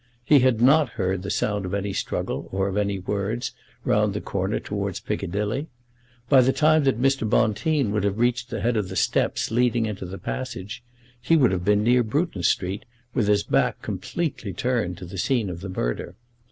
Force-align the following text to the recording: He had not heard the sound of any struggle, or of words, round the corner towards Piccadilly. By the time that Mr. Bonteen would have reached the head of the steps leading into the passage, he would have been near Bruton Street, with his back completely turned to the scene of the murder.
He 0.25 0.39
had 0.39 0.61
not 0.61 0.93
heard 0.97 1.21
the 1.21 1.29
sound 1.29 1.63
of 1.63 1.75
any 1.75 1.93
struggle, 1.93 2.49
or 2.51 2.67
of 2.67 3.07
words, 3.07 3.51
round 3.85 4.15
the 4.15 4.19
corner 4.19 4.59
towards 4.59 4.99
Piccadilly. 4.99 5.67
By 6.27 6.41
the 6.41 6.51
time 6.51 6.85
that 6.85 6.99
Mr. 6.99 7.29
Bonteen 7.29 7.91
would 7.91 8.03
have 8.03 8.17
reached 8.17 8.49
the 8.49 8.61
head 8.61 8.77
of 8.77 8.89
the 8.89 8.95
steps 8.95 9.51
leading 9.51 9.85
into 9.85 10.07
the 10.07 10.17
passage, 10.17 10.81
he 11.21 11.37
would 11.37 11.51
have 11.51 11.63
been 11.63 11.83
near 11.83 12.01
Bruton 12.01 12.41
Street, 12.41 12.85
with 13.13 13.27
his 13.27 13.43
back 13.43 13.79
completely 13.83 14.53
turned 14.53 14.97
to 14.97 15.05
the 15.05 15.19
scene 15.19 15.51
of 15.51 15.61
the 15.61 15.69
murder. 15.69 16.15